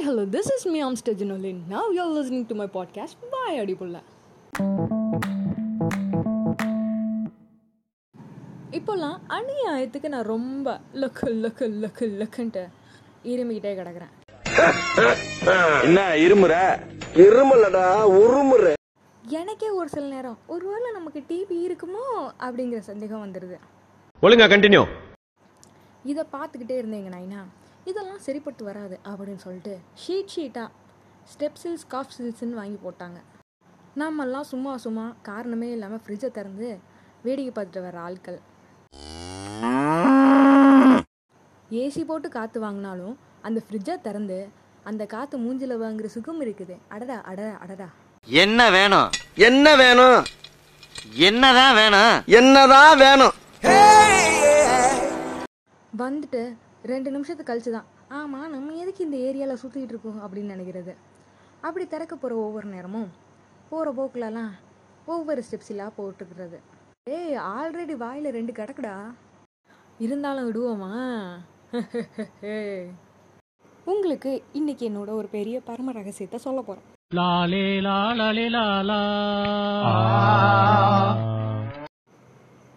[0.00, 1.56] Hi, hello, this is me, Amstad Janolin.
[1.68, 4.00] Now you're listening to my podcast, Bye Adipulla.
[8.78, 12.62] இப்போல்லாம் அநியாயத்துக்கு நான் ரொம்ப லக்கு லக்கு லக்கு லக்குன்ட்டு
[13.32, 14.12] இருமிக்கிட்டே கிடக்குறேன்.
[15.88, 16.54] என்ன இருமுற?
[17.26, 17.84] இருமலடா
[18.22, 18.74] உருமுற.
[19.40, 22.06] எனக்கே ஒரு சில நேரம் ஒருவேளை நமக்கு டிவி இருக்குமோ
[22.46, 23.58] அப்படிங்கிற சந்தேகம் வந்துடுது
[24.22, 24.84] ஒழுங்கா கண்டினியூ
[26.12, 27.42] இதை பார்த்துக்கிட்டே இருந்தேங்க நைனா?
[27.84, 30.68] இதெல்லாம் சரிப்பட்டு வராது அப்படின்னு சொல்லிட்டு ஷீட் ஷீட்டாக
[31.32, 33.18] ஸ்டெப் சில்ஸ் காஃப் சில்ஸ்ன்னு வாங்கி போட்டாங்க.
[33.94, 36.78] நாமெல்லாம் சும்மா சும்மா காரணமே இல்லாமல் ஃப்ரிட்ஜை திறந்து
[37.22, 38.38] வேடிக்கை பார்த்துட்டு வர ஆட்கள்.
[41.70, 44.48] ஏசி போட்டு காற்று வாங்கினாலும் அந்த ஃப்ரிட்ஜை திறந்து
[44.84, 46.76] அந்த காற்று மூஞ்சில வாங்குற சுகம் இருக்குது.
[46.88, 47.88] அடடா அடடா அடடா.
[48.26, 49.10] என்ன வேணும்?
[49.34, 50.24] என்ன வேணும்?
[51.14, 52.22] என்னதான் வேணும்?
[52.26, 53.32] என்னதான் வேணும்?
[55.98, 57.84] வந்துட்டு ரெண்டு நிமிஷத்துக்கு கழிச்சு தான்.
[58.08, 60.94] ஆமாம் நம்ம எதுக்கு இந்த ஏரியாவில் சுற்றிக்கிட்டு இருக்கோம் அப்படின்னு நினைக்கிறது?
[61.60, 63.10] அப்படி திறக்க போகிற ஒவ்வொரு நேரமும்
[63.68, 64.52] போகிற போக்குலலாம்
[65.06, 66.58] ஒவ்வொரு ஸ்டெப்ஸிலாக போட்டுக்கிறது.
[67.10, 68.94] ஏய் ஆல்ரெடி வாயில் ரெண்டு கிடக்குடா.
[69.98, 70.92] இருந்தாலும் விடுவோமா?
[73.84, 78.98] உங்களுக்கு இன்னைக்கு என்னோட ஒரு பெரிய பரம ரகசியத்தை சொல்ல போகிறேன் லாலே லாலே Lala.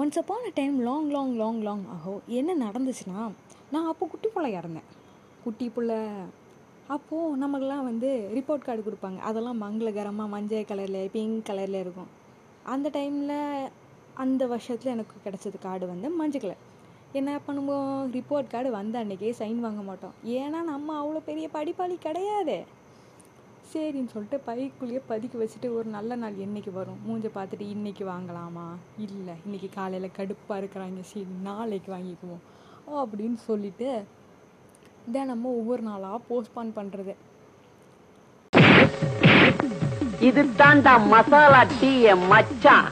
[0.00, 3.20] Once upon a time long long long long ago என்ன நடந்துச்சுன்னா
[3.72, 4.88] நான் அப்போ குட்டி பிள்ளை இறந்தேன்.
[5.44, 5.96] குட்டி பிள்ளை.
[6.86, 9.18] அப்போது நமக்கெல்லாம் வந்து ரிப்போர்ட் கார்டு கொடுப்பாங்க.
[9.28, 12.10] அதெல்லாம் மங்களகரமாக மஞ்சள் கலரில் பிங்க் கலரில் இருக்கும்.
[12.74, 13.36] அந்த டைமில்
[14.14, 16.62] அந்த வருஷத்தில் எனக்கு கிடச்சது கார்டு வந்து மஞ்சள் கலர்
[17.12, 17.92] என்ன பண்ணுவோம்?
[18.16, 20.14] ரிப்போர்ட் கார்டு வந்த அன்றைக்கே சைன் வாங்க மாட்டோம்.
[20.38, 22.58] ஏன்னா நம்ம அவ்வளோ பெரிய படிப்பாளி கிடையாது.
[23.72, 27.00] சரின்னு சொல்லிட்டு பைக்குள்ளேயே பதுக்கி வச்சுட்டு ஒரு நல்ல நாள் என்னைக்கு வரும்?
[27.06, 28.66] மூஞ்ச பார்த்துட்டு இன்னைக்கு வாங்கலாமா?
[29.06, 32.44] இல்லை இன்னைக்கு காலையில் கடுப்பாக இருக்கிறாங்க சரி நாளைக்கு வாங்கிக்குவோம்.
[33.00, 33.88] அப்படின்னு சொல்லிட்டு
[35.14, 37.14] தினமும் ஒவ்வொரு நாளாக போஸ்ட்பான் பண்ணுறது
[40.28, 41.92] இது தாண்டா மசாலா டீ
[42.32, 42.88] மச்சான்.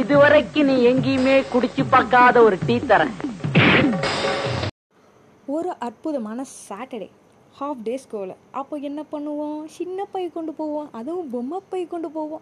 [0.00, 3.14] இதுவரைக்கும் நீ எங்கேயுமே குடிச்சு பார்க்காத ஒரு டீ தரேன்.
[5.56, 7.08] ஒரு அற்புதமான சாட்டர்டே
[7.60, 9.64] ஹாஃப் டே ஸ்கூலு அப்போ என்ன பண்ணுவோம்?
[9.64, 10.88] சின்ன பை கொண்டு போவோம்.
[10.92, 12.40] அதுவும் பொம்மை பை கொண்டு போவோம்.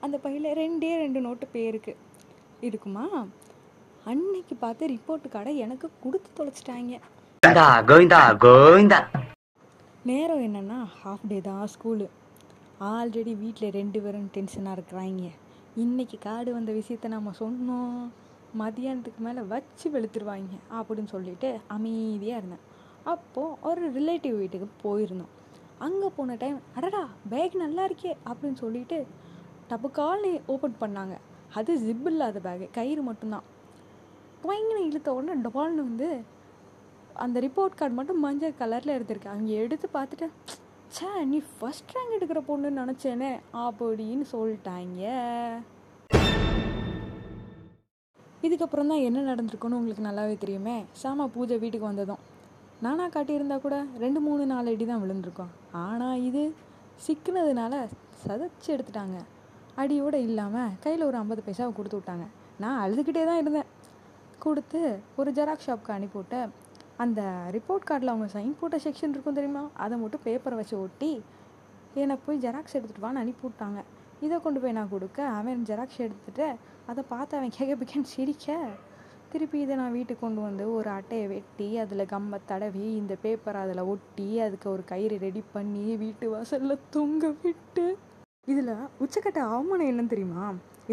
[0.00, 1.96] அந்த பையில் ரெண்டே ரெண்டு நோட்டு பேருக்கு
[2.60, 3.26] இருக்குமா?
[4.04, 7.00] அன்னைக்கு பார்த்து ரிப்போர்ட்டு கார்டை எனக்கு கொடுத்து தொலைச்சிட்டாங்க.
[10.04, 12.08] நேரம் என்னென்னா ஹாஃப் டே தான் ஸ்கூலு
[12.80, 15.28] ஆல்ரெடி வீட்டில் ரெண்டு பேரும் டென்ஷனாக இருக்கிறாங்க.
[15.76, 18.08] இன்னைக்கு கார்டு வந்த விஷயத்த நம்ம சொன்னோம்.
[18.60, 20.54] மதியானத்துக்கு மேலே வச்சு வெளுத்துருவாங்க.
[20.78, 22.66] அப்படின்னு சொல்லிட்டு அமைதியாக இருந்தேன்.
[23.12, 25.32] அப்போது ஒரு ரிலேட்டிவ் வீட்டுக்கு போயிருந்தோம்.
[25.86, 27.02] அங்கே போன டைம் அடடா
[27.32, 28.98] பேக் நல்லா இருக்கே அப்படின்னு சொல்லிட்டு
[29.70, 31.14] டப்புக்கால்னு ஓப்பன் பண்ணாங்க.
[31.58, 33.46] அது ஜிப் இல்லாத பேகு கயிறு மட்டும்தான்.
[34.42, 36.08] குவைங்கன்னு இழுத்த உடனே டபால்னு வந்து
[37.24, 39.34] அந்த ரிப்போர்ட் கார்டு மட்டும் மஞ்சள் கலரில் எடுத்திருக்கு.
[39.36, 40.28] அங்கே எடுத்து பார்த்துட்டு
[40.94, 43.30] ச்சே நீ ஃபஸ்ட் ரேங்க் எடுக்கிற பொண்ணுன்னு நினச்சேனே
[43.64, 45.02] அப்படின்னு சொல்லிட்டாங்க.
[48.46, 50.76] இதுக்கப்புறம் தான் என்ன நடந்திருக்குன்னு உங்களுக்கு நல்லாவே தெரியுமே?
[51.02, 52.22] சாமா பூஜை வீட்டுக்கு வந்ததும்.
[52.84, 55.52] நானா காட்டியிருந்தா கூட ரெண்டு மூணு நாலு அடி தான் விழுந்திருக்கோம்.
[55.84, 56.42] ஆனால் இது
[57.04, 57.74] சிக்கினதுனால
[58.24, 59.18] சதைச்சி எடுத்துட்டாங்க.
[59.82, 62.26] அடியோடு இல்லாமல் கையில் ஒரு ஐம்பது பைசாவை கொடுத்து விட்டாங்க.
[62.62, 63.68] நான் அழுதுகிட்டே தான் இருந்தேன்.
[64.44, 64.80] கொடுத்து
[65.20, 66.40] ஒரு ஜெராக்ஸ் ஷாப்க்கு அனுப்பிவிட்டு
[67.04, 67.20] அந்த
[67.56, 69.62] ரிப்போர்ட் கார்டில் அவங்க சைன் போட்ட செக்ஷன் இருக்கும் தெரியுமா?
[69.84, 71.12] அதை மட்டும் பேப்பரை வச்சு ஒட்டி
[72.02, 73.80] என்னை போய் ஜெராக்ஸ் எடுத்துகிட்டு வான்னு அனுப்பிவிட்டாங்க.
[74.26, 76.46] இதை கொண்டு போய் நான் கொடுக்க அவன் ஜெராக்ஸ் எடுத்துகிட்டு
[76.90, 78.56] அதை பார்த்து அவன் கேட்க பிக்கன்னு சிரிக்க
[79.32, 83.88] திருப்பி இதை நான் வீட்டுக்கு கொண்டு வந்து ஒரு அட்டையை வெட்டி அதில் கம்பை தடவி இந்த பேப்பரை அதில்
[83.92, 87.84] ஒட்டி அதுக்கு ஒரு கயிறு ரெடி பண்ணி வீட்டு வாசலில் தொங்க விட்டு.
[88.52, 88.72] இதில்
[89.04, 90.44] உச்சக்கட்ட அவமானம் என்னன்னு தெரியுமா?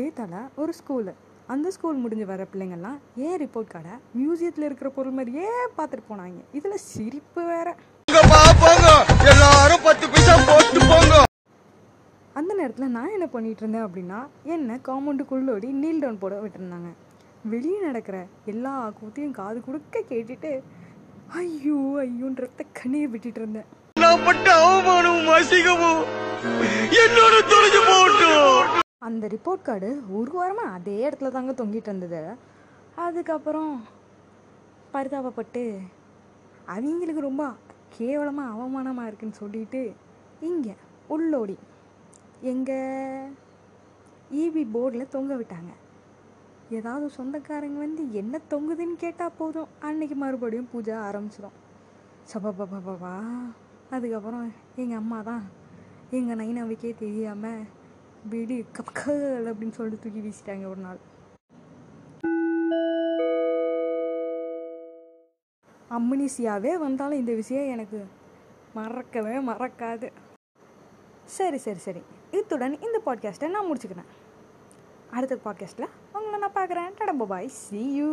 [0.04, 1.14] ஏத்தால ஒரு ஸ்கூலு
[1.54, 5.48] அந்த ஸ்கூல் முடிஞ்சு வர பிள்ளைங்கள்லாம் ஏன் ரிப்போர்ட் கார்டை மியூசியத்தில் இருக்கிற பொருள் மாதிரியே
[5.78, 6.42] பார்த்துட்டு போனாங்க.
[6.60, 7.68] இதில் சிரிப்பு வேற.
[8.64, 8.90] போங்க.
[9.32, 11.16] எல்லாரும் பத்து பைசா போட்டு போங்க.
[12.40, 14.20] அந்த நேரத்தில் நான் என்ன பண்ணிட்டு இருந்தேன் அப்படின்னா
[14.56, 16.90] என்ன காம்பவுண்டுக்குள்ளோடி நீல் டவுன் போட விட்டுருந்தாங்க.
[17.52, 18.18] வெளியே நடக்கிற
[18.52, 20.52] எல்லா கூத்தையும் காது கொடுக்க கேட்டுட்டு
[21.42, 23.68] ஐயோ ஐயோன்ற ரத்த கண்ணீர் விட்டுட்டு இருந்தேன்.
[24.04, 26.02] நான் பட்ட அவமானமும் அசிங்கமும்
[27.04, 32.22] என்னோட தொலைஞ்சு போட்டோம் அந்த ரிப்போர்ட் கார்டு ஒரு வாரமாக அதே இடத்துல தாங்க தொங்கிட்டு இருந்தது.
[33.06, 33.72] அதுக்கப்புறம்
[34.96, 35.64] பரிதாபப்பட்டு
[36.76, 37.46] அவங்களுக்கு ரொம்ப
[37.98, 39.82] கேவலமாக அவமானமாக இருக்குன்னு சொல்லிட்டு
[40.50, 40.76] இங்கே
[41.16, 41.58] உள்ளோடி
[42.52, 43.34] எங்கள்
[44.44, 45.72] ஈபி போர்டில் தொங்க விட்டாங்க.
[46.76, 49.74] ஏதாவது சொந்தக்காரங்க வந்து என்ன தொங்குதுன்னு கேட்டால் போதும்.
[49.80, 51.58] அன்னைக்கு மறுபடியும் பூஜை ஆரம்பிச்சிடும்
[52.34, 53.14] சபாபாபாபா
[53.90, 54.46] அதுக்கப்புறம்
[54.76, 55.44] எங்கள் அம்மா தான்
[56.12, 57.66] எங்கள் நைனாவுக்கே தெரியாமல்
[58.30, 61.02] வீடு கப்கல் அப்படின்னு சொல்லிட்டு தூக்கி வீசிட்டாங்க ஒரு நாள்.
[65.98, 68.00] அம்னிசியாவே வந்தாலும் இந்த விஷயம் எனக்கு
[68.74, 70.08] மறக்கவே மறக்காது.
[71.26, 72.02] சரி சரி சரி.
[72.32, 74.10] இத்துடன் இந்த பாட்காஸ்ட்டை நான் முடிச்சுக்கிறேன்.
[75.12, 75.94] அடுத்த பாட்காஸ்ட்டில்
[76.34, 78.10] நான் பார்க்குறேன் டடா பாய் சி யூ